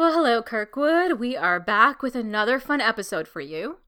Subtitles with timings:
[0.00, 1.20] Well, hello, Kirkwood.
[1.20, 3.80] We are back with another fun episode for you.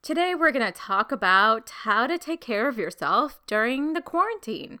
[0.00, 4.78] Today, we're going to talk about how to take care of yourself during the quarantine.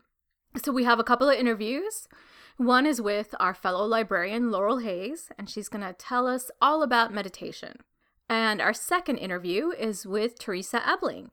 [0.64, 2.08] So, we have a couple of interviews.
[2.56, 6.82] One is with our fellow librarian, Laurel Hayes, and she's going to tell us all
[6.82, 7.80] about meditation.
[8.30, 11.30] And our second interview is with Theresa Ebling,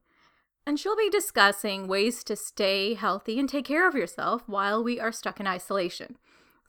[0.65, 4.99] and she'll be discussing ways to stay healthy and take care of yourself while we
[4.99, 6.17] are stuck in isolation.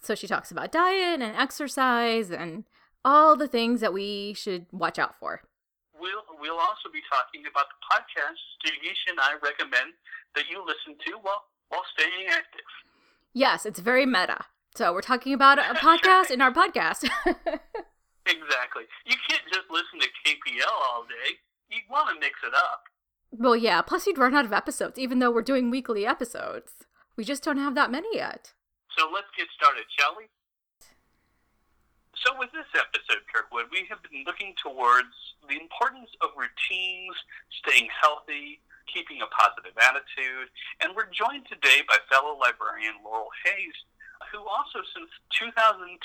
[0.02, 2.65] So she talks about diet and exercise and
[3.05, 5.42] all the things that we should watch out for.
[5.98, 9.95] We'll, we'll also be talking about the podcast Stevie and I recommend
[10.34, 12.67] that you listen to while, while staying active.
[13.33, 14.45] Yes, it's very meta.
[14.75, 17.05] So we're talking about a podcast in our podcast.
[18.27, 18.84] exactly.
[19.06, 21.36] You can't just listen to KPL all day.
[21.70, 22.83] You want to mix it up.
[23.30, 26.73] Well, yeah, plus you'd run out of episodes, even though we're doing weekly episodes.
[27.17, 28.53] We just don't have that many yet.
[28.98, 30.29] So let's get started, shall we?
[32.21, 35.11] So, with this episode, Kirkwood, we have been looking towards
[35.48, 37.17] the importance of routines,
[37.65, 40.53] staying healthy, keeping a positive attitude,
[40.85, 43.75] and we're joined today by fellow librarian Laurel Hayes,
[44.31, 45.98] who also, since 2002,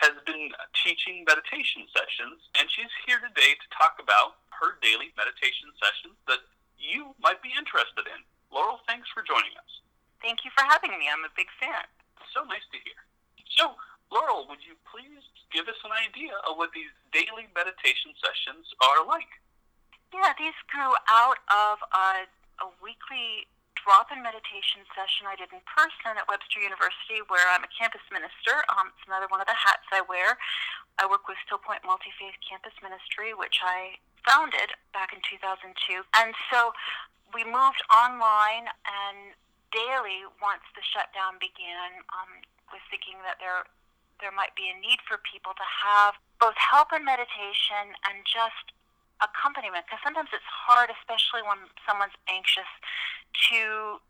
[0.00, 0.50] has been
[0.82, 6.42] teaching meditation sessions, and she's here today to talk about her daily meditation sessions that
[6.80, 8.24] you might be interested in.
[8.48, 9.72] Laurel, thanks for joining us.
[10.24, 11.12] Thank you for having me.
[11.12, 11.86] I'm a big fan
[12.32, 13.00] so nice to hear.
[13.56, 13.74] So,
[14.12, 19.04] Laurel, would you please give us an idea of what these daily meditation sessions are
[19.06, 19.30] like?
[20.12, 22.28] Yeah, these grew out of a,
[22.62, 23.48] a weekly
[23.86, 28.02] drop in meditation session I did in person at Webster University, where I'm a campus
[28.10, 28.66] minister.
[28.74, 30.34] Um, it's another one of the hats I wear.
[30.98, 35.70] I work with Still Point Multi Faith Campus Ministry, which I founded back in 2002.
[36.18, 36.74] And so
[37.30, 39.38] we moved online and
[39.76, 42.40] daily once the shutdown began um,
[42.72, 43.68] was thinking that there
[44.24, 48.72] there might be a need for people to have both help in meditation and just
[49.20, 52.68] accompaniment because sometimes it's hard especially when someone's anxious
[53.52, 54.00] to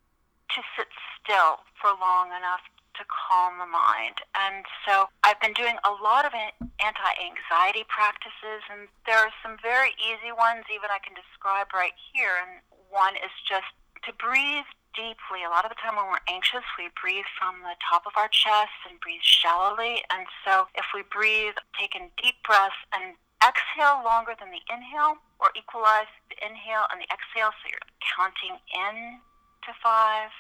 [0.55, 0.87] to sit
[1.19, 2.63] still for long enough
[2.97, 4.25] to calm the mind.
[4.33, 9.61] And so I've been doing a lot of anti anxiety practices, and there are some
[9.61, 12.41] very easy ones, even I can describe right here.
[12.41, 13.69] And one is just
[14.09, 15.45] to breathe deeply.
[15.45, 18.33] A lot of the time when we're anxious, we breathe from the top of our
[18.33, 20.03] chest and breathe shallowly.
[20.09, 23.15] And so if we breathe, take in deep breaths and
[23.45, 27.53] exhale longer than the inhale or equalize the inhale and the exhale.
[27.61, 29.21] So you're counting in
[29.69, 30.33] to five,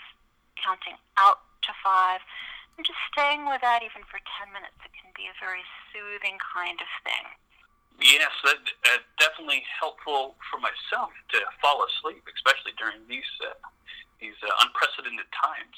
[0.56, 2.24] counting out to five,
[2.80, 4.80] and just staying with that even for 10 minutes.
[4.82, 5.62] It can be a very
[5.92, 7.28] soothing kind of thing.
[7.96, 13.56] Yes, that, uh, definitely helpful for myself to fall asleep, especially during these uh,
[14.20, 15.76] these uh, unprecedented times.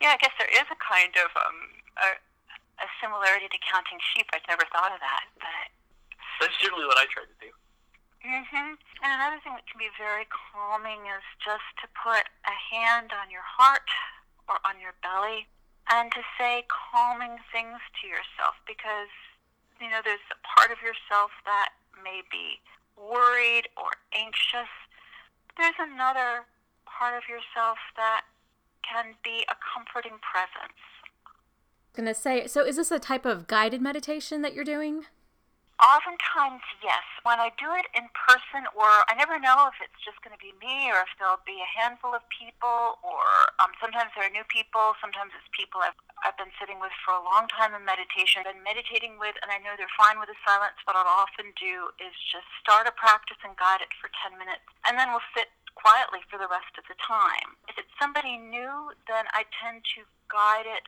[0.00, 1.58] Yeah, I guess there is a kind of um,
[2.00, 2.08] a,
[2.82, 4.26] a similarity to counting sheep.
[4.34, 5.66] I'd never thought of that, but
[6.40, 7.50] that's generally what I try to do.
[8.22, 8.78] Mhm.
[9.02, 13.30] And another thing that can be very calming is just to put a hand on
[13.30, 13.90] your heart
[14.48, 15.48] or on your belly
[15.90, 19.10] and to say calming things to yourself because
[19.80, 22.60] you know there's a part of yourself that may be
[22.96, 24.70] worried or anxious.
[25.58, 26.46] There's another
[27.02, 28.22] part of yourself that
[28.88, 30.78] can be a comforting presence.
[31.98, 35.06] I'm gonna say, so is this a type of guided meditation that you're doing?
[35.82, 37.02] Oftentimes, yes.
[37.26, 40.38] When I do it in person, or I never know if it's just going to
[40.38, 43.26] be me, or if there'll be a handful of people, or
[43.58, 44.94] um, sometimes there are new people.
[45.02, 48.62] Sometimes it's people I've, I've been sitting with for a long time in meditation, been
[48.62, 50.78] meditating with, and I know they're fine with the silence.
[50.86, 54.62] What I'll often do is just start a practice and guide it for 10 minutes,
[54.86, 57.58] and then we'll sit quietly for the rest of the time.
[57.66, 60.86] If it's somebody new, then I tend to guide it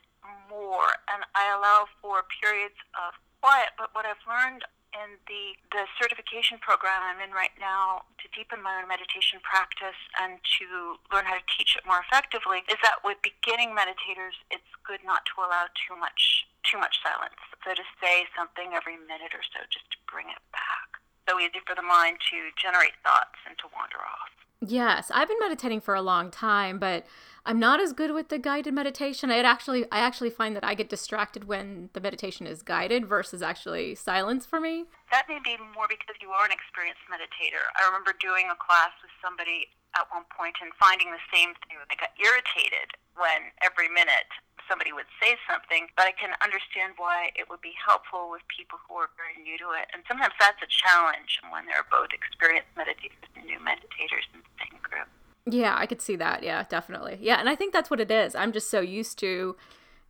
[0.48, 3.76] more and I allow for periods of quiet.
[3.76, 8.62] But what I've learned in the, the certification program I'm in right now to deepen
[8.62, 13.02] my own meditation practice and to learn how to teach it more effectively is that
[13.02, 17.36] with beginning meditators, it's good not to allow too much too much silence.
[17.60, 20.96] So to say something every minute or so just to bring it back.
[21.28, 24.32] So easy for the mind to generate thoughts and to wander off.
[24.64, 27.04] Yes, I've been meditating for a long time, but
[27.46, 29.30] I'm not as good with the guided meditation.
[29.30, 33.42] I actually I actually find that I get distracted when the meditation is guided versus
[33.42, 34.88] actually silence for me.
[35.12, 37.60] That may be more because you are an experienced meditator.
[37.76, 41.76] I remember doing a class with somebody at one point and finding the same thing.
[41.92, 44.32] They got irritated when every minute
[44.64, 48.80] somebody would say something, but I can understand why it would be helpful with people
[48.88, 49.92] who are very new to it.
[49.92, 54.40] And sometimes that's a challenge when there are both experienced meditators and new meditators in
[54.40, 55.12] the same group.
[55.46, 56.42] Yeah, I could see that.
[56.42, 57.18] Yeah, definitely.
[57.20, 58.34] Yeah, and I think that's what it is.
[58.34, 59.56] I'm just so used to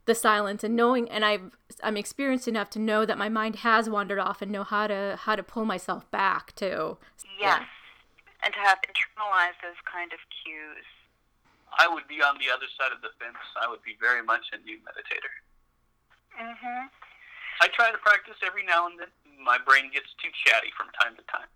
[0.05, 1.49] the silence and knowing and I've
[1.81, 5.17] I'm experienced enough to know that my mind has wandered off and know how to
[5.19, 6.97] how to pull myself back too.
[7.39, 7.59] Yes.
[7.61, 7.65] Yeah.
[8.43, 10.85] And to have internalized those kind of cues.
[11.77, 13.41] I would be on the other side of the fence.
[13.59, 15.33] I would be very much a new meditator.
[16.39, 16.89] Mhm.
[17.61, 19.11] I try to practice every now and then.
[19.43, 21.47] My brain gets too chatty from time to time.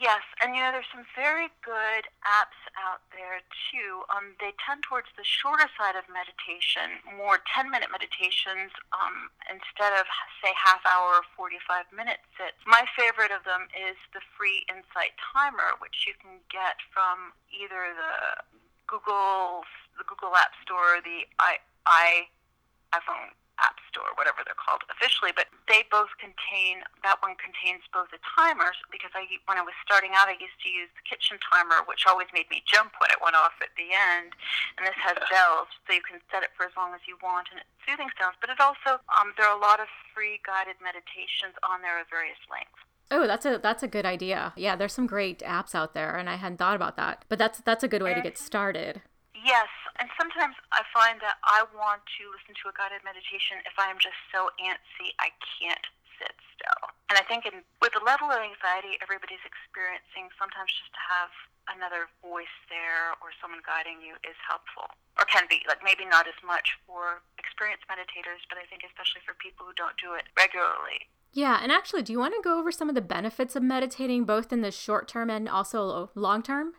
[0.00, 4.00] Yes, and you know there's some very good apps out there too.
[4.08, 10.08] Um, they tend towards the shorter side of meditation, more 10-minute meditations um, instead of
[10.40, 12.56] say half hour or 45 minute sits.
[12.64, 17.92] My favorite of them is the free Insight Timer, which you can get from either
[17.92, 18.40] the
[18.88, 19.68] Google,
[20.00, 22.24] the Google App Store, or the i i
[22.96, 28.08] iPhone App Store, whatever they're called officially, but they both contain, that one contains both
[28.10, 31.36] the timers, because I, when I was starting out, I used to use the kitchen
[31.40, 34.32] timer, which always made me jump when it went off at the end,
[34.80, 37.52] and this has bells, so you can set it for as long as you want,
[37.52, 40.80] and it's soothing sounds, but it also, um, there are a lot of free guided
[40.80, 42.80] meditations on there of various lengths.
[43.10, 44.52] Oh, that's a that's a good idea.
[44.56, 47.24] Yeah, there's some great apps out there, and I hadn't thought about that.
[47.28, 49.02] But that's that's a good way to get started.
[49.40, 53.72] Yes, and sometimes I find that I want to listen to a guided meditation if
[53.80, 55.86] I'm just so antsy I can't
[56.20, 56.92] sit still.
[57.08, 61.32] And I think in, with the level of anxiety everybody's experiencing, sometimes just to have
[61.72, 64.92] another voice there or someone guiding you is helpful.
[65.16, 69.24] Or can be, like maybe not as much for experienced meditators, but I think especially
[69.24, 71.08] for people who don't do it regularly.
[71.32, 74.28] Yeah, and actually, do you want to go over some of the benefits of meditating
[74.28, 76.74] both in the short term and also long term?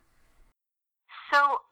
[1.32, 1.64] So,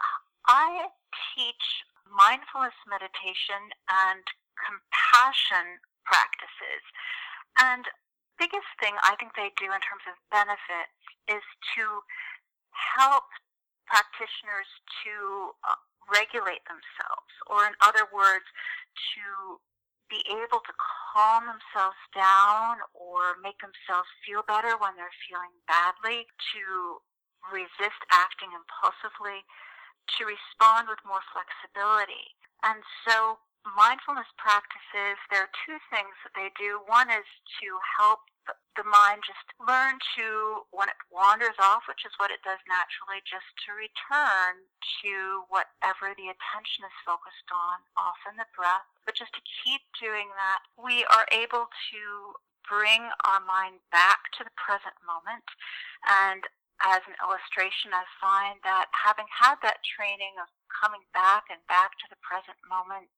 [0.50, 0.90] I
[1.38, 4.25] teach mindfulness meditation and
[4.57, 5.78] compassion
[6.10, 6.81] practices.
[7.62, 7.86] And
[8.42, 10.90] biggest thing I think they do in terms of benefit
[11.30, 11.46] is
[11.78, 12.01] to
[12.74, 13.30] help
[13.86, 14.69] practitioners
[15.06, 15.78] to uh,
[16.10, 18.50] regulate themselves, or in other words,
[19.13, 19.62] to
[20.10, 20.74] be able to
[21.13, 26.25] calm themselves down or make themselves feel better when they're feeling badly,
[26.57, 26.98] to
[27.54, 29.46] resist acting impulsively,
[30.17, 32.33] to respond with more flexibility.
[32.63, 36.81] And so mindfulness practices, there are two things that they do.
[36.88, 37.27] One is
[37.61, 37.67] to
[38.00, 38.23] help
[38.73, 43.21] the mind just learn to, when it wanders off, which is what it does naturally,
[43.21, 44.65] just to return
[45.03, 50.33] to whatever the attention is focused on, often the breath, but just to keep doing
[50.33, 52.01] that, we are able to
[52.65, 55.45] bring our mind back to the present moment
[56.05, 56.45] and
[56.83, 61.97] as an illustration, I find that having had that training of coming back and back
[61.99, 63.11] to the present moment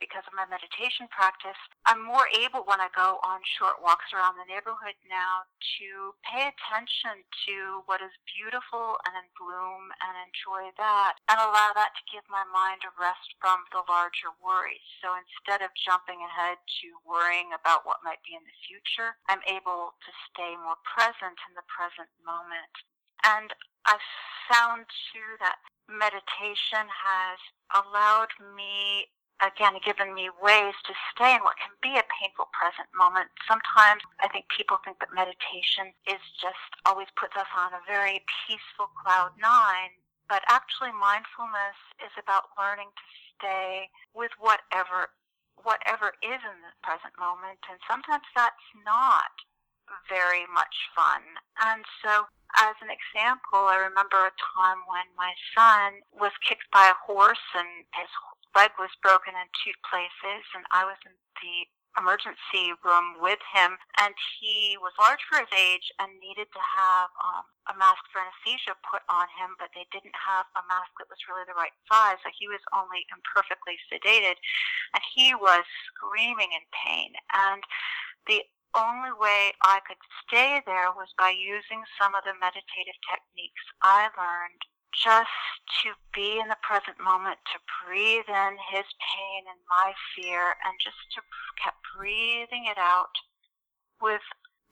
[0.00, 4.40] because of my meditation practice, I'm more able when I go on short walks around
[4.40, 5.44] the neighborhood now
[5.78, 11.76] to pay attention to what is beautiful and in bloom and enjoy that and allow
[11.76, 14.82] that to give my mind a rest from the larger worries.
[15.04, 19.44] So instead of jumping ahead to worrying about what might be in the future, I'm
[19.44, 22.72] able to stay more present in the present moment.
[23.24, 23.52] And
[23.86, 24.04] I've
[24.50, 25.58] found too that
[25.88, 27.38] meditation has
[27.74, 29.10] allowed me,
[29.42, 33.30] again, given me ways to stay in what can be a painful present moment.
[33.46, 38.22] Sometimes I think people think that meditation is just always puts us on a very
[38.46, 39.94] peaceful cloud nine,
[40.28, 45.10] but actually mindfulness is about learning to stay with whatever
[45.60, 49.28] whatever is in the present moment and sometimes that's not
[50.08, 51.22] very much fun.
[51.62, 52.26] And so
[52.58, 57.46] as an example, I remember a time when my son was kicked by a horse
[57.54, 58.10] and his
[58.54, 63.78] leg was broken in two places, and I was in the emergency room with him,
[63.98, 68.22] and he was large for his age and needed to have um, a mask for
[68.22, 71.74] anesthesia put on him, but they didn't have a mask that was really the right
[71.90, 74.38] size, so he was only imperfectly sedated,
[74.94, 77.14] and he was screaming in pain.
[77.34, 77.62] And
[78.26, 83.64] the only way I could stay there was by using some of the meditative techniques
[83.82, 84.62] I learned
[84.94, 85.30] just
[85.82, 90.74] to be in the present moment, to breathe in his pain and my fear, and
[90.82, 91.22] just to
[91.62, 93.14] keep breathing it out
[94.02, 94.22] with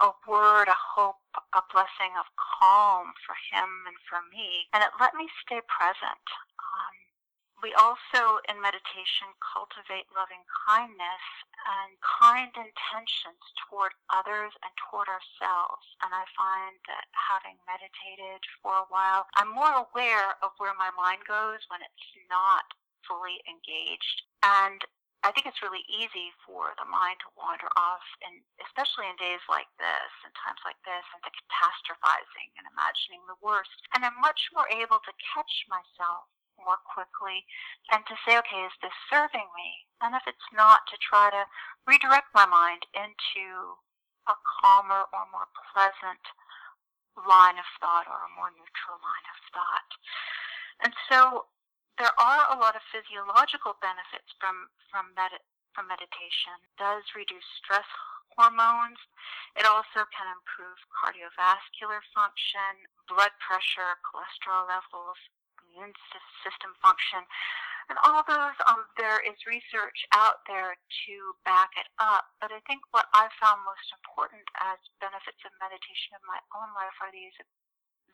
[0.01, 1.23] a word, a hope,
[1.55, 4.67] a blessing of calm for him and for me.
[4.73, 6.27] And it let me stay present.
[6.59, 6.95] Um,
[7.63, 11.25] we also, in meditation, cultivate loving kindness
[11.67, 15.85] and kind intentions toward others and toward ourselves.
[16.07, 20.95] And I find that having meditated for a while, I'm more aware of where my
[20.95, 22.65] mind goes when it's not
[23.03, 24.23] fully engaged.
[24.47, 24.81] And
[25.27, 29.43] I think it's really easy for the mind to wander off, and especially in days
[29.51, 33.83] like this and times like this, into catastrophizing and imagining the worst.
[33.99, 36.31] And I'm much more able to catch myself
[36.63, 37.47] more quickly
[37.91, 39.69] and to say, okay, is this serving me?
[40.03, 41.43] And if it's not, to try to
[41.87, 43.79] redirect my mind into
[44.29, 46.23] a calmer or more pleasant
[47.27, 49.91] line of thought or a more neutral line of thought.
[50.85, 51.51] And so
[51.99, 55.43] there are a lot of physiological benefits from, from, med-
[55.75, 56.55] from meditation.
[56.63, 57.89] It does reduce stress
[58.39, 59.03] hormones.
[59.59, 65.19] It also can improve cardiovascular function, blood pressure, cholesterol levels,
[65.79, 65.95] immune
[66.43, 67.23] system function.
[67.89, 71.15] And all those, um, there is research out there to
[71.49, 72.29] back it up.
[72.37, 76.75] But I think what I found most important as benefits of meditation in my own
[76.75, 77.33] life are these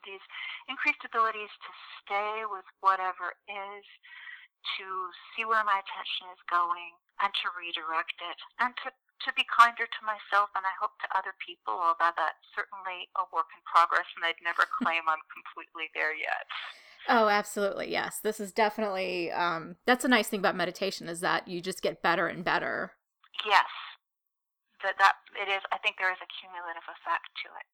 [0.05, 0.21] these
[0.69, 3.85] increased abilities to stay with whatever is,
[4.77, 4.85] to
[5.33, 6.93] see where my attention is going,
[7.25, 8.93] and to redirect it, and to
[9.23, 13.23] to be kinder to myself and I hope to other people, although that's certainly a
[13.31, 16.45] work in progress and I'd never claim I'm completely there yet.
[17.07, 17.91] Oh, absolutely.
[17.91, 18.19] Yes.
[18.21, 22.01] This is definitely um that's a nice thing about meditation is that you just get
[22.01, 22.93] better and better.
[23.45, 23.65] Yes.
[24.83, 27.65] That that it is I think there is a cumulative effect to it.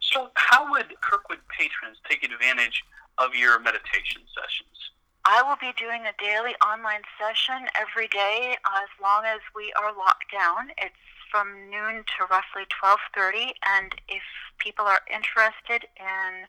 [0.00, 2.82] So how would Kirkwood patrons take advantage
[3.18, 4.76] of your meditation sessions?
[5.24, 9.94] I will be doing a daily online session every day as long as we are
[9.94, 10.70] locked down.
[10.78, 10.98] It's
[11.30, 14.22] from noon to roughly 12:30 and if
[14.58, 16.46] people are interested in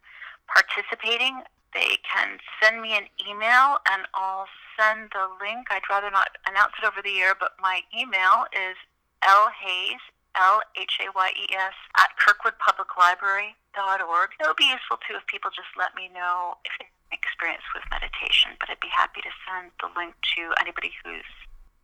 [0.53, 1.41] participating,
[1.73, 5.67] they can send me an email and I'll send the link.
[5.69, 8.77] I'd rather not announce it over the air, but my email is
[9.25, 10.01] lhayes,
[10.35, 14.29] L-H-A-Y-E-S, at kirkwoodpubliclibrary.org.
[14.39, 17.65] It would be useful, too, if people just let me know if they have experience
[17.73, 21.29] with meditation, but I'd be happy to send the link to anybody who's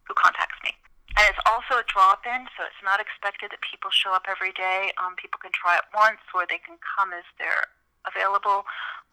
[0.10, 0.74] who contacts me.
[1.18, 4.90] And it's also a drop-in, so it's not expected that people show up every day.
[4.98, 7.70] Um, people can try it once, or they can come as they're
[8.08, 8.63] available.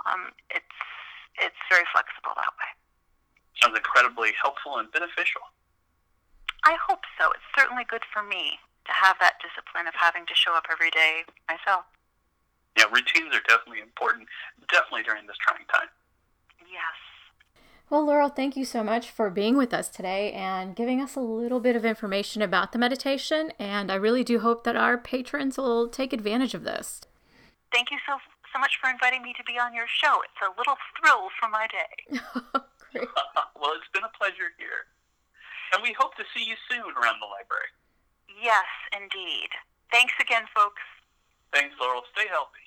[0.04, 0.78] Um, it's
[1.38, 2.70] it's very flexible that way.
[3.60, 5.42] Sounds incredibly helpful and beneficial.
[6.64, 7.30] I hope so.
[7.32, 10.90] It's certainly good for me to have that discipline of having to show up every
[10.90, 11.84] day myself.
[12.76, 14.28] Yeah, routines are definitely important,
[14.68, 15.88] definitely during this trying time.
[16.60, 16.96] Yes.
[17.88, 21.20] Well, Laurel, thank you so much for being with us today and giving us a
[21.20, 23.52] little bit of information about the meditation.
[23.58, 27.00] And I really do hope that our patrons will take advantage of this.
[27.72, 28.18] Thank you so
[28.56, 30.24] so much for inviting me to be on your show.
[30.24, 31.92] It's a little thrill for my day.
[32.88, 33.04] Great.
[33.60, 34.88] well, it's been a pleasure here.
[35.76, 37.68] And we hope to see you soon around the library.
[38.32, 38.64] Yes,
[38.96, 39.52] indeed.
[39.92, 40.80] Thanks again, folks.
[41.52, 42.08] Thanks, Laurel.
[42.16, 42.64] Stay healthy.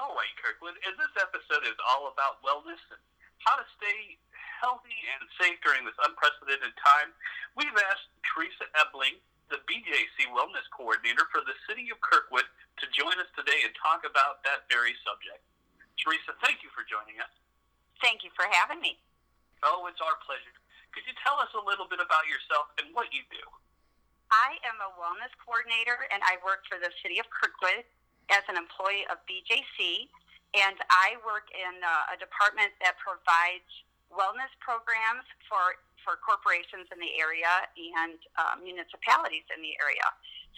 [0.00, 3.02] All right, Kirkwood, and this episode is all about wellness and
[3.44, 4.16] how to stay
[4.62, 7.12] healthy and safe during this unprecedented time.
[7.60, 12.44] We've asked Theresa Ebling, the BJC Wellness Coordinator for the City of Kirkwood,
[12.80, 15.40] to join us today and talk about that very subject.
[15.98, 17.32] Theresa, thank you for joining us.
[17.98, 19.00] Thank you for having me.
[19.66, 20.54] Oh, it's our pleasure.
[20.94, 23.42] Could you tell us a little bit about yourself and what you do?
[24.30, 27.82] I am a wellness coordinator and I work for the City of Kirkwood
[28.30, 30.08] as an employee of BJC.
[30.56, 33.68] And I work in uh, a department that provides
[34.12, 40.06] wellness programs for, for corporations in the area and uh, municipalities in the area.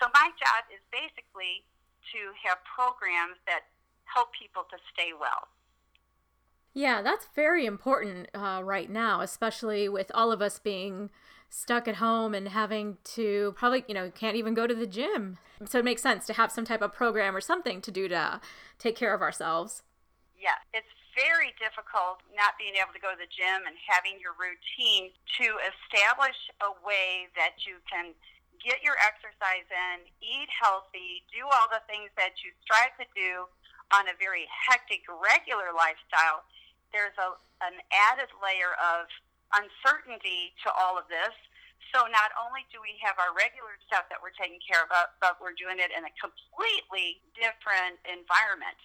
[0.01, 1.67] So my job is basically
[2.15, 3.69] to have programs that
[4.05, 5.51] help people to stay well.
[6.73, 11.11] Yeah, that's very important uh, right now, especially with all of us being
[11.49, 15.39] stuck at home and having to probably, you know, can't even go to the gym.
[15.67, 18.41] So it makes sense to have some type of program or something to do to
[18.79, 19.83] take care of ourselves.
[20.41, 20.87] Yeah, it's
[21.21, 25.47] very difficult not being able to go to the gym and having your routine to
[25.69, 28.17] establish a way that you can
[28.61, 33.49] get your exercise in, eat healthy, do all the things that you strive to do
[33.93, 36.45] on a very hectic, regular lifestyle,
[36.93, 39.09] there's a, an added layer of
[39.57, 41.35] uncertainty to all of this.
[41.91, 45.43] So not only do we have our regular stuff that we're taking care of, but
[45.43, 48.79] we're doing it in a completely different environment.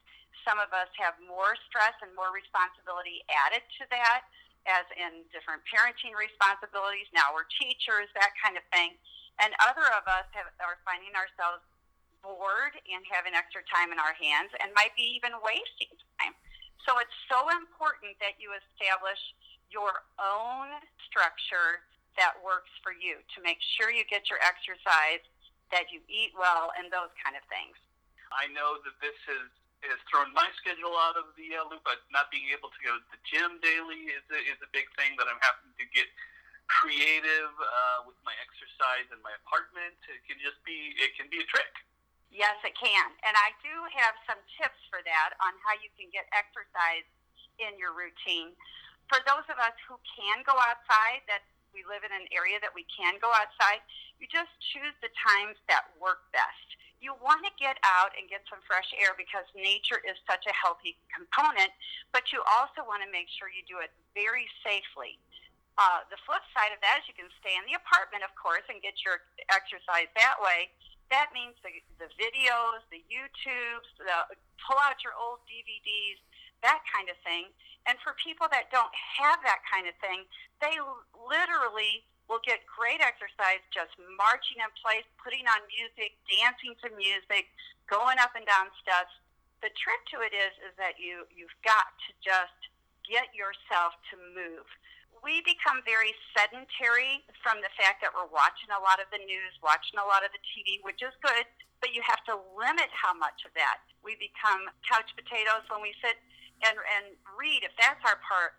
[0.45, 4.29] Some of us have more stress and more responsibility added to that,
[4.69, 7.09] as in different parenting responsibilities.
[7.09, 8.93] Now we're teachers, that kind of thing.
[9.41, 11.65] And other of us have, are finding ourselves
[12.21, 16.33] bored and having extra time in our hands and might be even wasting time.
[16.85, 19.21] So it's so important that you establish
[19.73, 20.69] your own
[21.09, 21.81] structure
[22.21, 25.25] that works for you to make sure you get your exercise,
[25.73, 27.75] that you eat well, and those kind of things.
[28.31, 29.49] I know that this has
[29.89, 31.85] has thrown my schedule out of the uh, loop.
[31.85, 34.89] But not being able to go to the gym daily is a, is a big
[34.97, 36.09] thing that I'm having to get
[36.65, 39.93] creative uh, with my exercise in my apartment.
[40.09, 41.73] It can just be it can be a trick.
[42.33, 43.07] Yes, it can.
[43.23, 47.07] And I do have some tips for that on how you can get exercise
[47.63, 48.51] in your routine.
[49.07, 52.73] For those of us who can go outside, that we live in an area that
[52.75, 53.79] we can go outside,
[54.19, 56.67] you just choose the times that work best.
[57.05, 60.53] You want to get out and get some fresh air because nature is such a
[60.57, 61.69] healthy component,
[62.09, 65.21] but you also want to make sure you do it very safely.
[65.77, 68.65] Uh, the flip side of that is you can stay in the apartment, of course,
[68.73, 69.21] and get your
[69.53, 70.73] exercise that way.
[71.13, 74.33] That means the, the videos, the YouTubes, the,
[74.65, 76.17] pull out your old DVDs,
[76.65, 77.53] that kind of thing.
[77.85, 78.89] And for people that don't
[79.21, 80.25] have that kind of thing,
[80.57, 80.73] they
[81.13, 87.49] literally will get great exercise just marching in place, putting on music, dancing to music,
[87.85, 89.13] going up and down steps.
[89.61, 92.59] The trick to it is is that you you've got to just
[93.05, 94.65] get yourself to move.
[95.21, 99.53] We become very sedentary from the fact that we're watching a lot of the news,
[99.65, 101.49] watching a lot of the TV, which is good,
[101.81, 103.81] but you have to limit how much of that.
[104.05, 106.21] We become couch potatoes when we sit
[106.61, 108.53] and, and read, if that's our part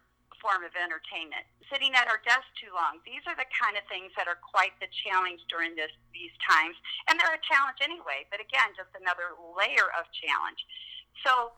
[0.46, 1.42] form of entertainment.
[1.66, 3.02] Sitting at our desk too long.
[3.02, 6.78] These are the kind of things that are quite the challenge during this these times.
[7.10, 10.62] And they're a challenge anyway, but again, just another layer of challenge.
[11.26, 11.50] So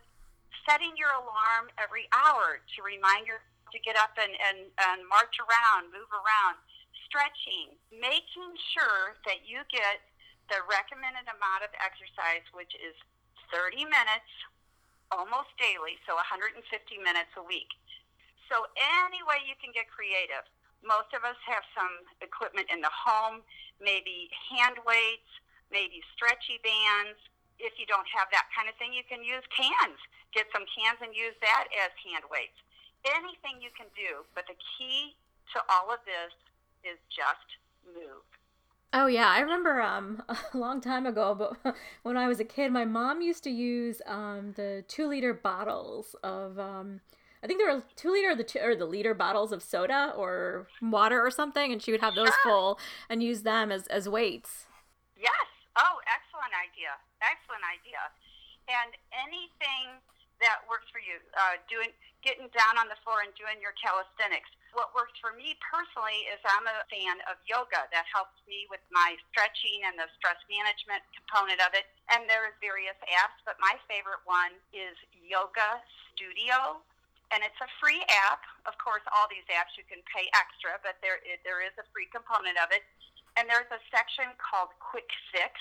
[0.65, 5.37] setting your alarm every hour to remind you to get up and, and, and march
[5.37, 6.57] around, move around,
[7.05, 10.01] stretching, making sure that you get
[10.49, 12.97] the recommended amount of exercise, which is
[13.53, 14.33] 30 minutes
[15.13, 16.57] almost daily, so 150
[17.05, 17.69] minutes a week.
[18.49, 20.45] So any way you can get creative.
[20.81, 21.93] Most of us have some
[22.25, 23.45] equipment in the home,
[23.77, 25.29] maybe hand weights,
[25.69, 27.21] maybe stretchy bands.
[27.61, 29.99] If you don't have that kind of thing, you can use cans.
[30.33, 32.57] Get some cans and use that as hand weights.
[33.05, 35.15] Anything you can do, but the key
[35.55, 36.33] to all of this
[36.87, 38.25] is just move.
[38.93, 42.73] Oh yeah, I remember um a long time ago, but when I was a kid,
[42.73, 47.01] my mom used to use um the two liter bottles of um
[47.43, 50.13] I think there were two liter or the two, or the liter bottles of soda
[50.17, 52.45] or water or something, and she would have those sure.
[52.45, 54.67] full and use them as as weights.
[55.17, 55.47] Yes.
[55.77, 56.99] Oh, excellent idea.
[57.23, 58.03] Excellent idea.
[58.67, 60.03] And anything
[60.43, 64.51] that works for you, uh, doing getting down on the floor and doing your calisthenics
[64.77, 67.89] what works for me personally is I'm a fan of yoga.
[67.93, 71.89] That helps me with my stretching and the stress management component of it.
[72.13, 75.81] And there's various apps, but my favorite one is Yoga
[76.13, 76.85] Studio.
[77.29, 78.41] And it's a free app.
[78.65, 82.09] Of course, all these apps you can pay extra, but there there is a free
[82.09, 82.83] component of it.
[83.37, 85.55] And there's a section called Quick Fix.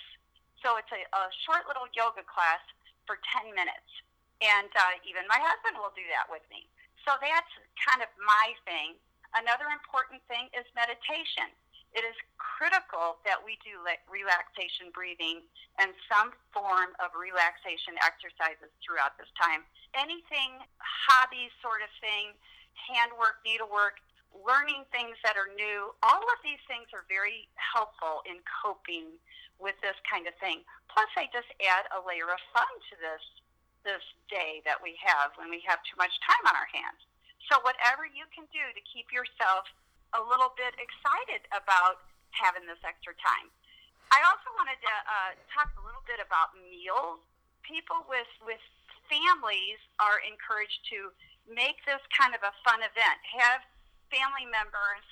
[0.64, 2.64] So it's a, a short little yoga class
[3.06, 3.92] for 10 minutes.
[4.42, 6.66] And uh, even my husband will do that with me.
[7.06, 8.98] So that's kind of my thing.
[9.38, 11.52] Another important thing is meditation.
[11.98, 15.42] It is critical that we do relaxation breathing
[15.82, 19.66] and some form of relaxation exercises throughout this time.
[19.98, 22.38] Anything hobby sort of thing,
[22.78, 23.98] handwork, needlework,
[24.30, 29.18] learning things that are new, all of these things are very helpful in coping
[29.58, 30.62] with this kind of thing.
[30.94, 33.26] Plus, I just add a layer of fun to this
[33.86, 37.00] this day that we have when we have too much time on our hands.
[37.50, 39.66] So, whatever you can do to keep yourself
[40.16, 43.50] a little bit excited about having this extra time.
[44.12, 47.20] I also wanted to uh, talk a little bit about meals.
[47.66, 48.64] People with, with
[49.12, 51.12] families are encouraged to
[51.48, 53.20] make this kind of a fun event.
[53.36, 53.64] Have
[54.08, 55.04] family members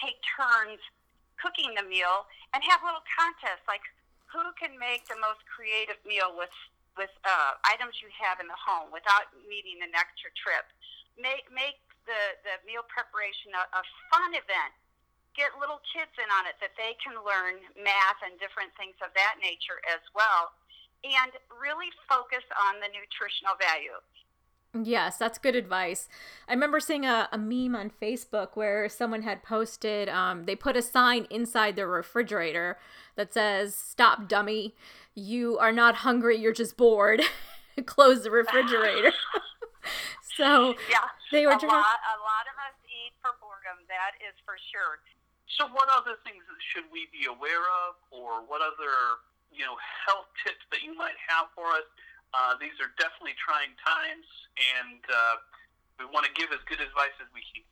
[0.00, 0.80] take turns
[1.40, 3.84] cooking the meal and have little contests like
[4.28, 6.52] who can make the most creative meal with
[6.98, 10.66] with uh, items you have in the home without needing an extra trip.
[11.14, 11.78] Make make
[12.08, 14.72] the the meal preparation a, a fun event.
[15.36, 19.14] Get little kids in on it that they can learn math and different things of
[19.14, 20.50] that nature as well,
[21.06, 23.94] and really focus on the nutritional value.
[24.74, 26.08] Yes, that's good advice.
[26.48, 30.76] I remember seeing a, a meme on Facebook where someone had posted, um, they put
[30.76, 32.78] a sign inside their refrigerator
[33.16, 34.74] that says, Stop, dummy.
[35.14, 37.22] You are not hungry, you're just bored.
[37.86, 39.12] Close the refrigerator.
[40.36, 44.36] so yeah, they were a, lot, a lot of us eat for boredom, that is
[44.44, 45.00] for sure.
[45.56, 50.28] So, what other things should we be aware of, or what other you know health
[50.44, 51.88] tips that you might have for us?
[52.36, 54.28] Uh, these are definitely trying times,
[54.76, 55.36] and uh,
[55.96, 57.64] we want to give as good advice as we can.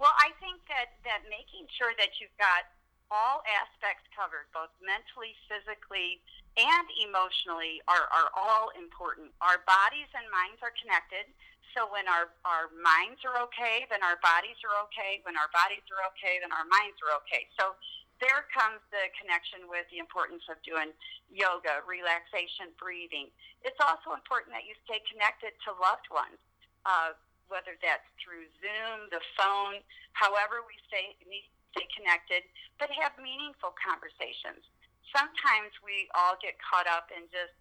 [0.00, 2.72] Well, I think that, that making sure that you've got
[3.12, 6.24] all aspects covered, both mentally, physically,
[6.56, 9.28] and emotionally, are, are all important.
[9.44, 11.28] Our bodies and minds are connected.
[11.76, 15.22] So when our, our minds are okay, then our bodies are okay.
[15.22, 17.46] When our bodies are okay, then our minds are okay.
[17.54, 17.78] So
[18.18, 20.90] there comes the connection with the importance of doing
[21.30, 23.30] yoga, relaxation, breathing.
[23.62, 26.38] It's also important that you stay connected to loved ones.
[26.82, 27.14] Uh,
[27.50, 29.82] whether that's through Zoom, the phone,
[30.14, 32.46] however we stay, need to stay connected,
[32.78, 34.62] but have meaningful conversations.
[35.10, 37.58] Sometimes we all get caught up in just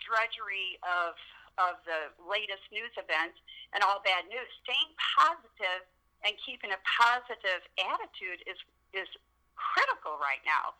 [0.00, 1.12] drudgery of
[1.58, 3.38] of the latest news events
[3.74, 4.46] and all bad news.
[4.64, 5.84] Staying positive
[6.22, 8.58] and keeping a positive attitude is
[8.94, 9.10] is
[9.58, 10.74] critical right now.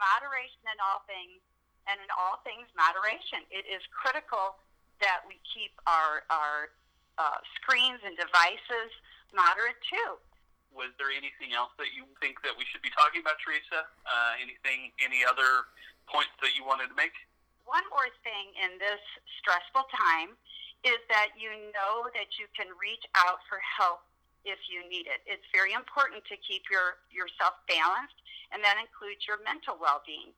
[0.00, 1.44] Moderation in all things,
[1.84, 3.44] and in all things, moderation.
[3.52, 4.56] It is critical
[5.04, 6.72] that we keep our our
[7.20, 8.90] uh, screens and devices
[9.36, 10.18] moderate too.
[10.74, 13.86] Was there anything else that you think that we should be talking about, Theresa?
[14.02, 15.70] Uh, anything, any other
[16.10, 17.14] points that you wanted to make?
[17.64, 19.00] One more thing in this
[19.40, 20.36] stressful time
[20.84, 24.04] is that you know that you can reach out for help
[24.44, 25.24] if you need it.
[25.24, 28.20] It's very important to keep your yourself balanced,
[28.52, 30.36] and that includes your mental well-being.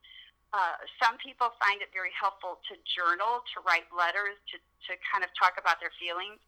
[0.55, 4.55] Uh, some people find it very helpful to journal, to write letters, to,
[4.87, 6.39] to kind of talk about their feelings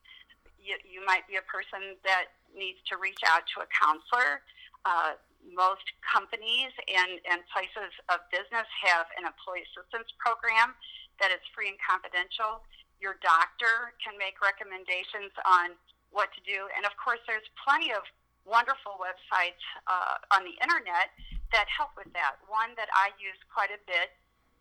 [0.61, 4.43] you, you might be a person that needs to reach out to a counselor.
[4.83, 10.75] Uh, most companies and, and places of business have an employee assistance program
[11.19, 12.63] that is free and confidential.
[12.99, 15.75] Your doctor can make recommendations on
[16.11, 16.67] what to do.
[16.75, 18.03] And of course, there's plenty of
[18.43, 21.11] wonderful websites uh, on the internet
[21.53, 22.37] that help with that.
[22.49, 24.11] One that I use quite a bit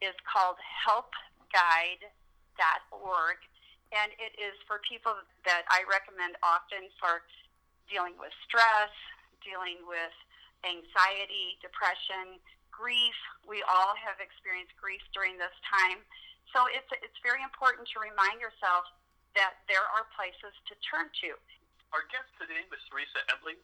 [0.00, 2.18] is called helpguide.org
[3.92, 5.16] and it is for people
[5.48, 7.24] that I recommend often for
[7.88, 8.92] dealing with stress,
[9.40, 10.12] dealing with
[10.66, 12.38] anxiety, depression,
[12.70, 13.16] grief.
[13.46, 16.02] We all have experienced grief during this time.
[16.54, 18.88] So it's, it's very important to remind yourself
[19.36, 21.36] that there are places to turn to.
[21.92, 23.60] Our guest today was Theresa Ebling.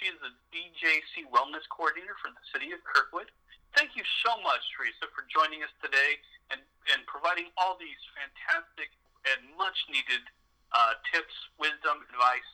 [0.00, 3.28] She is the BJC Wellness Coordinator for the City of Kirkwood.
[3.76, 6.16] Thank you so much, Theresa, for joining us today
[6.48, 6.60] and,
[6.92, 8.88] and providing all these fantastic
[9.28, 10.24] and much needed
[10.72, 12.50] uh, tips, wisdom, advice.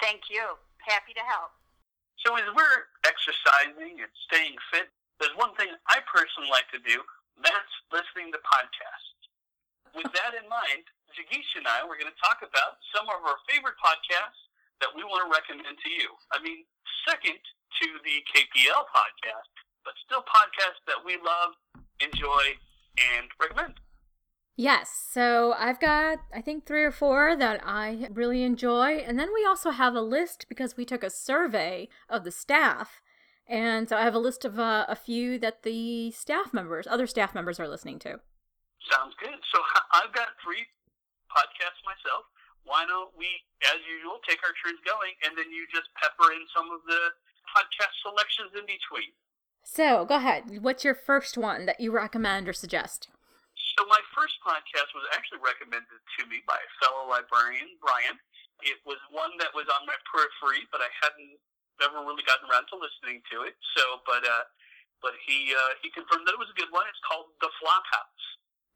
[0.00, 0.56] Thank you.
[0.84, 1.59] Happy to help.
[2.26, 7.00] So, as we're exercising and staying fit, there's one thing I personally like to do
[7.40, 9.20] that's listening to podcasts.
[9.96, 10.84] With that in mind,
[11.16, 14.40] Jigisha and I, we're going to talk about some of our favorite podcasts
[14.84, 16.08] that we want to recommend to you.
[16.32, 16.64] I mean,
[17.08, 19.52] second to the KPL podcast,
[19.84, 21.56] but still podcasts that we love,
[22.00, 22.56] enjoy,
[23.16, 23.80] and recommend.
[24.56, 28.98] Yes, so I've got, I think, three or four that I really enjoy.
[28.98, 33.00] And then we also have a list because we took a survey of the staff.
[33.48, 37.06] And so I have a list of uh, a few that the staff members, other
[37.06, 38.20] staff members, are listening to.
[38.90, 39.38] Sounds good.
[39.52, 39.60] So
[39.94, 40.66] I've got three
[41.32, 42.26] podcasts myself.
[42.64, 43.26] Why don't we,
[43.72, 47.16] as usual, take our turns going and then you just pepper in some of the
[47.48, 49.10] podcast selections in between?
[49.64, 50.62] So go ahead.
[50.62, 53.08] What's your first one that you recommend or suggest?
[53.80, 58.12] So my first podcast was actually recommended to me by a fellow librarian, Brian.
[58.60, 61.40] It was one that was on my periphery, but I hadn't
[61.80, 63.56] never really gotten around to listening to it.
[63.72, 64.44] So, but uh,
[65.00, 66.84] but he uh, he confirmed that it was a good one.
[66.92, 68.24] It's called The Flophouse.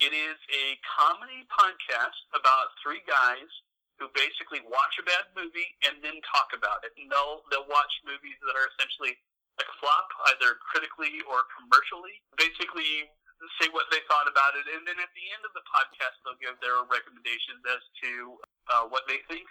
[0.01, 3.53] It is a comedy podcast about three guys
[4.01, 6.97] who basically watch a bad movie and then talk about it.
[6.97, 9.21] And they'll they'll watch movies that are essentially
[9.61, 12.25] a flop, either critically or commercially.
[12.41, 13.13] Basically,
[13.61, 16.39] say what they thought about it, and then at the end of the podcast, they'll
[16.41, 18.11] give their recommendations as to
[18.71, 19.47] uh, what they think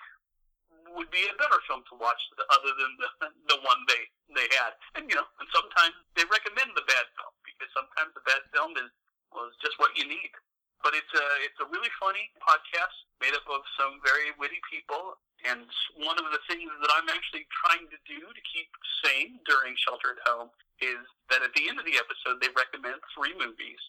[0.92, 2.20] would be a better film to watch
[2.52, 3.10] other than the
[3.52, 4.04] the one they
[4.36, 4.76] they had.
[5.00, 8.76] And you know, and sometimes they recommend the bad film because sometimes the bad film
[8.76, 8.92] is
[9.32, 10.32] well, just what you need.
[10.84, 15.16] But it's a it's a really funny podcast made up of some very witty people.
[15.44, 15.68] And
[16.00, 18.70] one of the things that I'm actually trying to do to keep
[19.04, 23.04] sane during shelter at home is that at the end of the episode they recommend
[23.12, 23.80] three movies.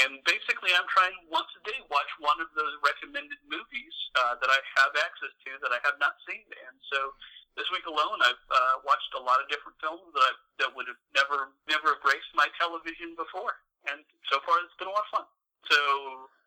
[0.00, 4.48] And basically, I'm trying once a day watch one of those recommended movies uh, that
[4.48, 6.48] I have access to that I have not seen.
[6.48, 7.12] And so
[7.60, 10.32] this week alone, I've uh, watched a lot of different films that I,
[10.64, 13.60] that would have never never graced my television before.
[13.84, 14.00] And
[14.32, 15.26] so far, it's been a lot of fun.
[15.68, 15.78] So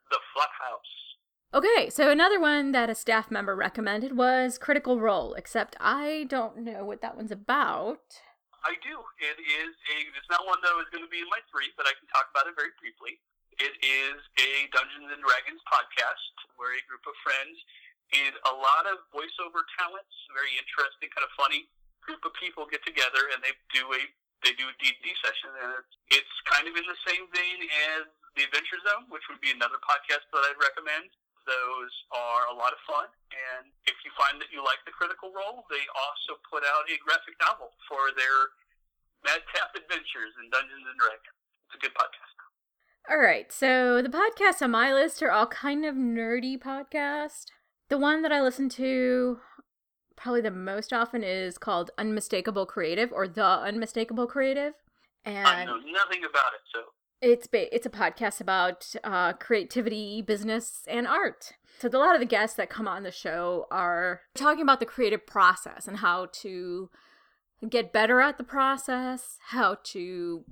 [0.10, 0.85] the Flophouse
[1.56, 6.68] Okay, so another one that a staff member recommended was Critical Role, except I don't
[6.68, 8.20] know what that one's about.
[8.68, 9.00] I do.
[9.24, 9.98] It is a.
[10.20, 12.28] It's not one that was going to be in my three, but I can talk
[12.28, 13.24] about it very briefly.
[13.56, 17.56] It is a Dungeons and Dragons podcast where a group of friends
[18.12, 21.72] and a lot of voiceover talents, very interesting, kind of funny
[22.04, 24.04] group of people get together and they do a
[24.44, 27.63] they do a D&D session, and it's, it's kind of in the same vein
[27.96, 31.15] as the Adventure Zone, which would be another podcast that I'd recommend
[31.46, 33.08] those are a lot of fun.
[33.32, 36.98] And if you find that you like the Critical Role, they also put out a
[37.02, 38.54] graphic novel for their
[39.26, 41.40] Madcap Adventures in Dungeons and Dragons.
[41.70, 42.36] It's a good podcast.
[43.10, 47.46] All right, so the podcasts on my list are all kind of nerdy podcasts.
[47.90, 49.38] The one that I listen to
[50.16, 54.74] probably the most often is called Unmistakable Creative or The Unmistakable Creative.
[55.24, 56.82] And I know nothing about it, so
[57.21, 61.54] it's ba- it's a podcast about uh, creativity, business, and art.
[61.80, 64.86] So a lot of the guests that come on the show are talking about the
[64.86, 66.89] creative process and how to
[67.69, 70.45] get better at the process, how to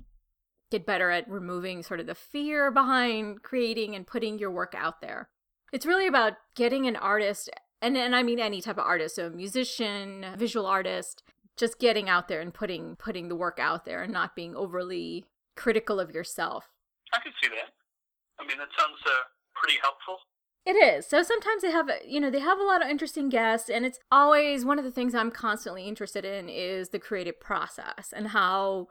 [0.70, 5.00] get better at removing sort of the fear behind creating and putting your work out
[5.00, 5.28] there.
[5.72, 7.50] It's really about getting an artist,
[7.80, 11.22] and, and I mean any type of artist, so a musician, visual artist,
[11.56, 15.24] just getting out there and putting putting the work out there and not being overly
[15.56, 16.68] critical of yourself.
[17.12, 17.72] I can see that.
[18.38, 20.18] I mean, that sounds uh, pretty helpful.
[20.66, 21.06] It is.
[21.06, 24.00] So sometimes they have, you know, they have a lot of interesting guests, and it's
[24.10, 28.88] always one of the things I'm constantly interested in is the creative process and how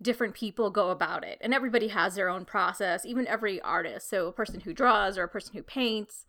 [0.00, 1.38] different people go about it.
[1.40, 4.08] And everybody has their own process, even every artist.
[4.08, 6.24] So a person who draws or a person who paints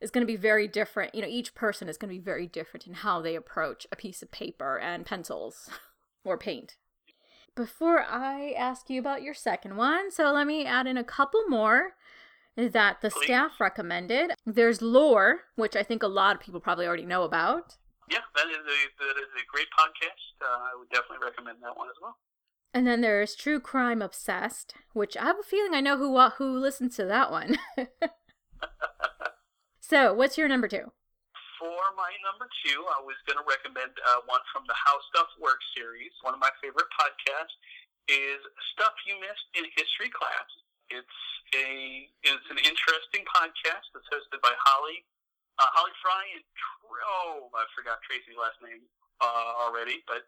[0.00, 1.14] is going to be very different.
[1.14, 3.96] You know, each person is going to be very different in how they approach a
[3.96, 5.68] piece of paper and pencils
[6.24, 6.76] or paint.
[7.60, 11.42] Before I ask you about your second one, so let me add in a couple
[11.46, 11.92] more
[12.56, 13.24] that the Please.
[13.24, 14.32] staff recommended.
[14.46, 17.76] There's Lore, which I think a lot of people probably already know about.
[18.10, 20.42] Yeah, that is a that is a great podcast.
[20.42, 22.16] Uh, I would definitely recommend that one as well.
[22.72, 26.58] And then there's True Crime Obsessed, which I have a feeling I know who who
[26.58, 27.58] listens to that one.
[29.80, 30.92] so, what's your number two?
[31.60, 35.28] For my number two, I was going to recommend uh, one from the How Stuff
[35.36, 36.08] Works series.
[36.24, 37.52] One of my favorite podcasts
[38.08, 38.40] is
[38.72, 40.48] Stuff You Missed in History Class.
[40.88, 41.20] It's
[41.52, 45.04] a it's an interesting podcast that's hosted by Holly
[45.60, 46.44] uh, Holly Fry and
[47.04, 48.80] oh I forgot Tracy's last name
[49.20, 50.24] uh, already, but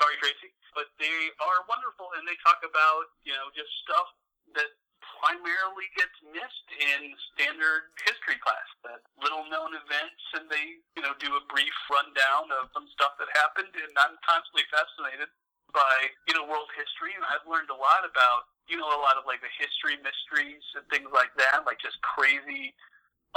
[0.00, 0.48] sorry Tracy.
[0.72, 4.08] But they are wonderful and they talk about you know just stuff
[4.56, 4.72] that
[5.20, 8.68] primarily gets missed in standard history class.
[8.84, 13.14] That little known events, and they you know do a brief rundown of some stuff
[13.22, 13.70] that happened.
[13.72, 15.30] And I'm constantly fascinated
[15.72, 19.16] by you know world history, and I've learned a lot about you know a lot
[19.16, 22.74] of like the history mysteries and things like that, like just crazy,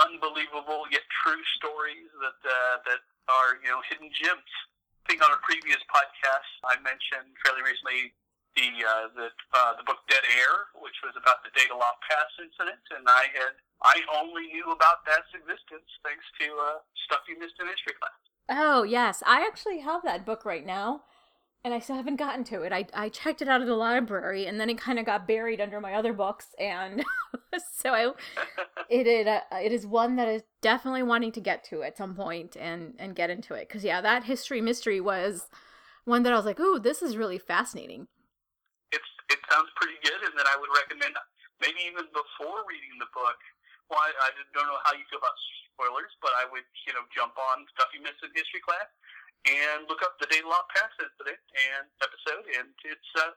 [0.01, 4.53] unbelievable yet true stories that uh, that are you know hidden gems.
[5.05, 8.15] I think on a previous podcast I mentioned fairly recently
[8.55, 12.83] the uh, the uh, the book Dead Air, which was about the Dyatlov Pass incident,
[12.93, 17.59] and I had I only knew about that existence thanks to uh, stuff you missed
[17.59, 18.15] in history class.
[18.49, 19.23] Oh, yes.
[19.25, 21.01] I actually have that book right now,
[21.63, 22.71] and I still haven't gotten to it.
[22.71, 25.61] I, I checked it out at the library, and then it kind of got buried
[25.61, 27.03] under my other books, and
[27.77, 28.11] so I,
[28.89, 32.15] it, it, uh, it is one that is definitely wanting to get to at some
[32.15, 33.67] point and, and get into it.
[33.67, 35.49] Because, yeah, that history mystery was
[36.05, 38.07] one that I was like, ooh, this is really fascinating.
[39.31, 41.15] It sounds pretty good, and then I would recommend
[41.61, 43.39] maybe even before reading the book.
[43.91, 45.35] Well, I, I don't know how you feel about
[45.75, 48.87] spoilers, but I would you know jump on stuff you missed in history class
[49.43, 53.35] and look up the Dyatlov Pass incident and episode, and it's uh,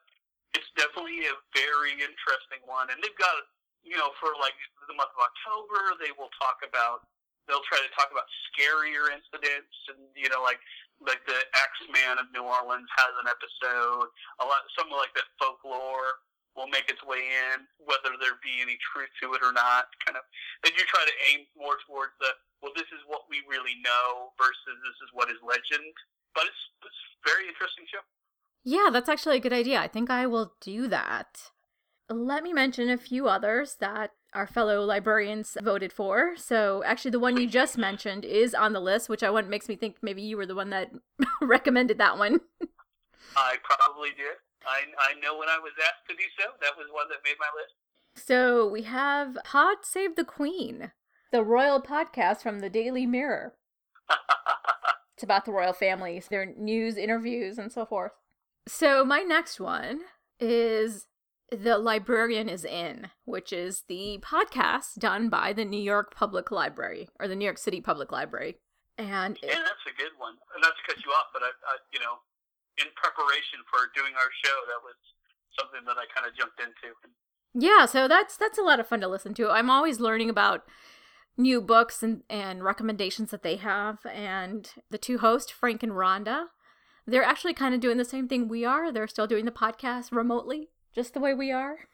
[0.54, 2.88] it's definitely a very interesting one.
[2.94, 3.34] And they've got
[3.82, 7.06] you know for like the month of October, they will talk about
[7.50, 10.62] they'll try to talk about scarier incidents, and you know like
[11.04, 14.08] like the Axeman of New Orleans has an episode.
[14.40, 16.24] A lot some like that folklore
[16.56, 19.92] will make its way in, whether there be any truth to it or not.
[20.08, 20.24] Kind of,
[20.64, 22.32] they do try to aim more towards the
[22.64, 25.92] well, this is what we really know versus this is what is legend.
[26.32, 28.04] But it's it's very interesting show.
[28.64, 29.78] Yeah, that's actually a good idea.
[29.78, 31.52] I think I will do that.
[32.08, 36.36] Let me mention a few others that our fellow librarians voted for.
[36.36, 39.68] So, actually, the one you just mentioned is on the list, which I want makes
[39.68, 40.90] me think maybe you were the one that
[41.40, 42.40] recommended that one.
[43.36, 44.36] I probably did.
[44.66, 47.36] I, I know when I was asked to do so, that was one that made
[47.40, 47.74] my list.
[48.26, 50.92] So we have Pod Save the Queen,
[51.32, 53.54] the royal podcast from the Daily Mirror.
[55.16, 58.12] It's about the royal families, their news, interviews, and so forth.
[58.68, 60.00] So my next one
[60.38, 61.06] is
[61.50, 67.08] The Librarian is In, which is the podcast done by the New York Public Library
[67.20, 68.56] or the New York City Public Library.
[68.98, 70.34] And it- Yeah, that's a good one.
[70.54, 72.18] And not to cut you off, but I, I you know,
[72.78, 74.96] in preparation for doing our show, that was
[75.58, 76.94] something that I kind of jumped into.
[77.54, 79.48] Yeah, so that's that's a lot of fun to listen to.
[79.48, 80.64] I'm always learning about
[81.38, 83.98] new books and, and recommendations that they have.
[84.06, 86.46] And the two hosts, Frank and Rhonda,
[87.06, 88.90] they're actually kind of doing the same thing we are.
[88.90, 91.84] They're still doing the podcast remotely, just the way we are.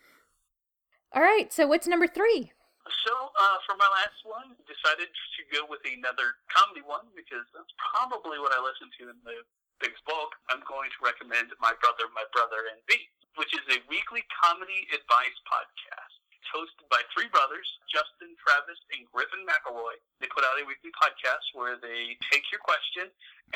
[1.10, 2.54] All right, so what's number three?
[3.02, 7.74] So, uh, for my last one, decided to go with another comedy one because that's
[7.78, 9.42] probably what I listen to in the
[9.82, 10.38] biggest bulk.
[10.54, 14.86] I'm going to recommend My Brother, My Brother, and Me, which is a weekly comedy
[14.94, 16.14] advice podcast.
[16.30, 19.98] It's hosted by three brothers, Justin, Travis, and Griffin McElroy.
[20.22, 23.10] They put out a weekly podcast where they take your question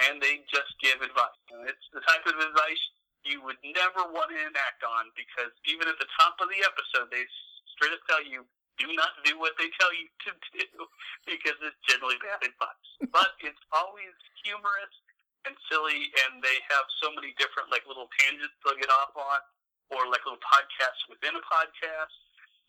[0.07, 1.39] and they just give advice.
[1.55, 2.83] And it's the type of advice
[3.27, 7.11] you would never want to enact on because even at the top of the episode,
[7.11, 7.27] they
[7.75, 8.47] straight up tell you,
[8.79, 10.69] do not do what they tell you to do
[11.31, 12.89] because it's generally bad advice.
[13.11, 14.15] But it's always
[14.47, 14.95] humorous
[15.49, 19.41] and silly, and they have so many different like little tangents they'll get off on,
[19.95, 22.15] or like little podcasts within a podcast.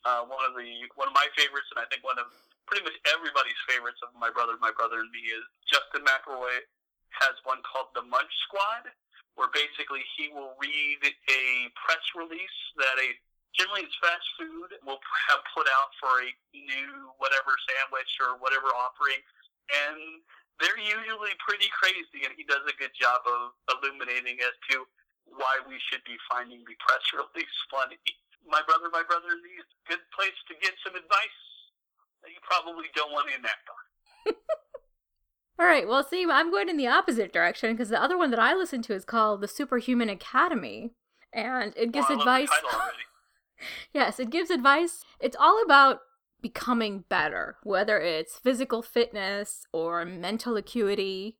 [0.06, 2.30] Uh, one of the one of my favorites, and I think one of
[2.70, 6.64] pretty much everybody's favorites of my brother, my brother and me is Justin McElroy
[7.18, 8.94] has one called the Munch Squad,
[9.38, 11.44] where basically he will read a
[11.78, 13.14] press release that a
[13.58, 18.70] generally it's fast food will have put out for a new whatever sandwich or whatever
[18.74, 19.22] offering,
[19.72, 20.22] and
[20.62, 24.86] they're usually pretty crazy, and he does a good job of illuminating as to
[25.30, 27.98] why we should be finding the press release funny.
[28.46, 31.42] My brother, my brother, it's a good place to get some advice
[32.24, 33.84] that you probably don't want to enact on.
[35.60, 38.40] All right, well, see, I'm going in the opposite direction because the other one that
[38.40, 40.92] I listen to is called The Superhuman Academy,
[41.34, 42.50] and it gives well, advice.
[43.94, 45.04] yes, it gives advice.
[45.20, 46.02] It's all about
[46.42, 51.38] becoming better, whether it's physical fitness or mental acuity.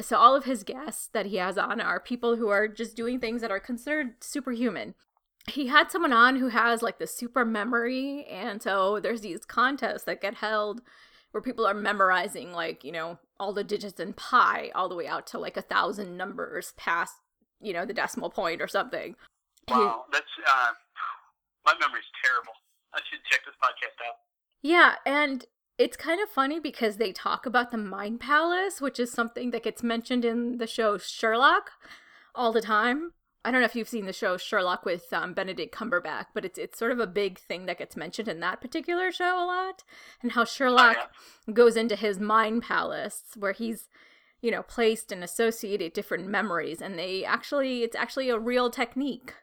[0.00, 3.20] So, all of his guests that he has on are people who are just doing
[3.20, 4.94] things that are considered superhuman.
[5.48, 10.04] He had someone on who has like the super memory, and so there's these contests
[10.04, 10.80] that get held
[11.32, 15.06] where people are memorizing, like, you know, all the digits in pi all the way
[15.06, 17.14] out to like a thousand numbers past,
[17.60, 19.16] you know, the decimal point or something.
[19.68, 20.72] Wow, that's, uh,
[21.64, 22.52] my memory's terrible.
[22.94, 24.16] I should check this podcast out.
[24.62, 25.44] Yeah, and
[25.78, 29.62] it's kind of funny because they talk about the Mind Palace, which is something that
[29.62, 31.70] gets mentioned in the show Sherlock
[32.34, 33.12] all the time.
[33.44, 36.58] I don't know if you've seen the show Sherlock with um, Benedict Cumberbatch, but it's
[36.58, 39.82] it's sort of a big thing that gets mentioned in that particular show a lot,
[40.22, 41.06] and how Sherlock oh,
[41.48, 41.54] yeah.
[41.54, 43.88] goes into his mind palace where he's,
[44.42, 49.34] you know, placed and associated different memories, and they actually it's actually a real technique.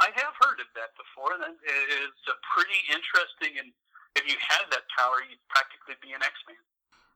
[0.00, 3.72] I have heard of that before, and it's a pretty interesting and
[4.14, 6.60] if you had that power, you'd practically be an X Man.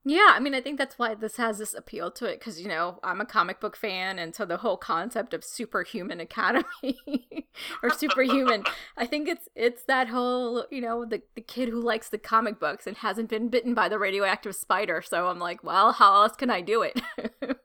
[0.09, 2.69] Yeah, I mean, I think that's why this has this appeal to it because you
[2.69, 7.45] know I'm a comic book fan, and so the whole concept of superhuman academy
[7.83, 8.63] or superhuman,
[8.97, 12.61] I think it's it's that whole you know the the kid who likes the comic
[12.61, 15.03] books and hasn't been bitten by the radioactive spider.
[15.05, 17.03] So I'm like, well, how else can I do it?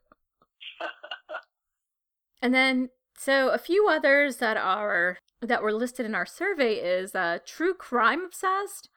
[2.42, 7.14] and then so a few others that are that were listed in our survey is
[7.14, 8.90] uh, true crime obsessed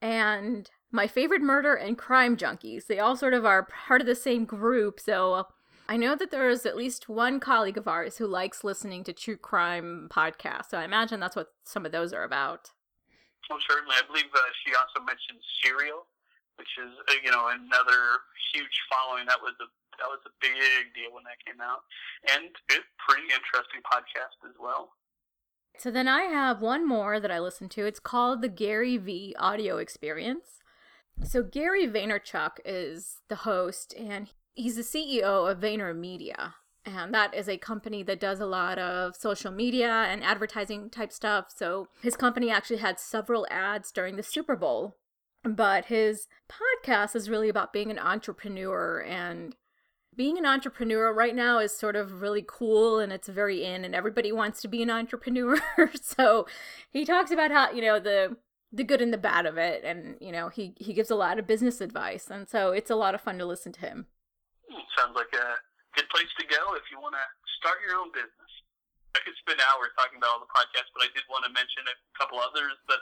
[0.00, 2.86] and my favorite murder and crime junkies.
[2.86, 5.46] They all sort of are part of the same group, so
[5.88, 9.12] I know that there is at least one colleague of ours who likes listening to
[9.12, 10.70] true crime podcasts.
[10.70, 12.72] So I imagine that's what some of those are about.
[13.48, 13.96] Well, certainly.
[13.96, 16.04] I believe uh, she also mentioned Serial,
[16.56, 18.20] which is uh, you know another
[18.52, 19.24] huge following.
[19.26, 21.80] That was a that was a big deal when that came out,
[22.36, 24.92] and it's pretty interesting podcast as well.
[25.78, 27.86] So then I have one more that I listen to.
[27.86, 30.60] It's called the Gary V Audio Experience.
[31.24, 36.54] So Gary Vaynerchuk is the host, and he's the CEO of VaynerMedia.
[36.84, 41.12] And that is a company that does a lot of social media and advertising type
[41.12, 41.46] stuff.
[41.54, 44.96] So his company actually had several ads during the Super Bowl.
[45.44, 49.54] But his podcast is really about being an entrepreneur and
[50.16, 53.94] being an entrepreneur right now is sort of really cool and it's very in and
[53.94, 55.60] everybody wants to be an entrepreneur
[56.02, 56.44] so
[56.90, 58.36] he talks about how you know the
[58.72, 61.38] the good and the bad of it and you know he he gives a lot
[61.38, 64.06] of business advice and so it's a lot of fun to listen to him
[64.68, 65.48] hmm, sounds like a
[65.96, 67.26] good place to go if you want to
[67.56, 68.52] start your own business
[69.16, 71.80] i could spend hours talking about all the podcasts but i did want to mention
[71.88, 73.00] a couple others that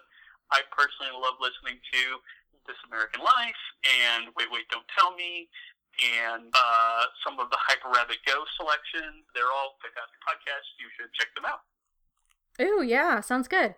[0.54, 2.22] i personally love listening to
[2.70, 3.62] this american life
[4.06, 5.50] and wait wait don't tell me
[5.96, 9.24] and uh, some of the Hyper Rabbit Go selection.
[9.34, 10.76] They're all fantastic podcasts.
[10.76, 11.64] You should check them out.
[12.60, 13.74] Ooh, yeah, sounds good.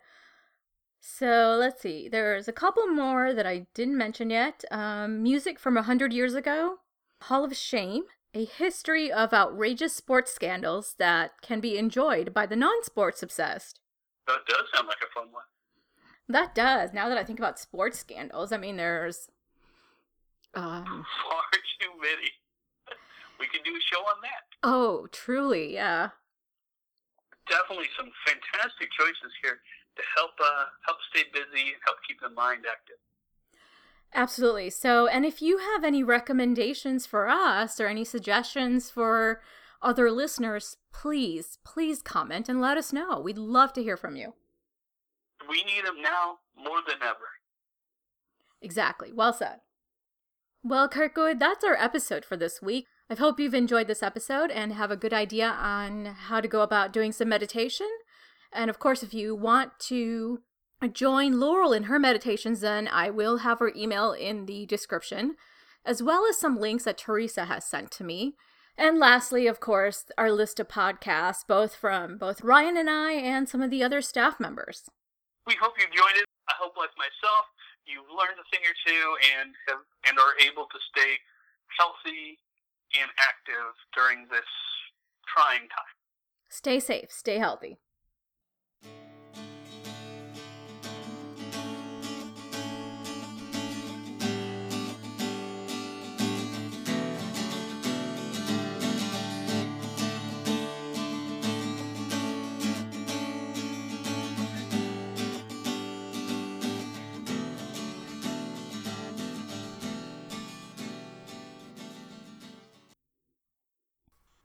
[1.00, 2.08] So let's see.
[2.08, 4.64] There's a couple more that I didn't mention yet.
[4.70, 6.78] Um, music from a hundred years ago,
[7.22, 12.56] Hall of Shame, a history of outrageous sports scandals that can be enjoyed by the
[12.56, 13.80] non-sports obsessed.
[14.26, 15.44] That does sound like a fun one.
[16.28, 16.92] That does.
[16.92, 19.30] Now that I think about sports scandals, I mean, there's
[20.54, 20.84] um,
[21.24, 21.42] far
[21.80, 22.30] too many.
[23.40, 24.44] We can do a show on that.
[24.62, 26.10] Oh, truly, yeah.
[27.48, 29.60] Definitely some fantastic choices here
[29.98, 32.96] to help uh, help stay busy, and help keep the mind active.
[34.14, 34.70] Absolutely.
[34.70, 39.42] So, and if you have any recommendations for us or any suggestions for
[39.82, 43.20] other listeners, please, please comment and let us know.
[43.20, 44.32] We'd love to hear from you.
[45.48, 47.28] We need them now more than ever.
[48.62, 49.12] Exactly.
[49.12, 49.60] Well said.
[50.64, 52.86] Well, Kirkwood, that's our episode for this week.
[53.08, 56.62] I hope you've enjoyed this episode and have a good idea on how to go
[56.62, 57.86] about doing some meditation.
[58.52, 60.40] And of course, if you want to
[60.92, 65.36] join Laurel in her meditations, then I will have her email in the description,
[65.84, 68.34] as well as some links that Theresa has sent to me.
[68.76, 73.48] And lastly, of course, our list of podcasts, both from both Ryan and I and
[73.48, 74.88] some of the other staff members.
[75.46, 76.26] We hope you've joined it.
[76.48, 77.46] I hope, like myself,
[77.86, 81.18] you've learned a thing or two and have, and are able to stay
[81.76, 82.38] healthy
[82.94, 84.46] and active during this
[85.26, 85.94] trying time.
[86.48, 87.78] Stay safe, stay healthy.